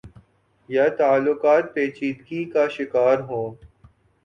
یا 0.69 0.85
تعلقات 0.91 1.73
پیچیدگی 1.73 2.43
کا 2.45 2.67
شکار 2.69 3.17
ہوں۔۔ 3.19 3.49